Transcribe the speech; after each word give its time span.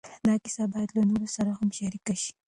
دا 0.27 0.33
کیسه 0.43 0.63
باید 0.71 0.89
له 0.95 1.01
نورو 1.09 1.27
سره 1.35 1.49
هم 1.57 1.69
شریکه 1.79 2.15
شي. 2.21 2.31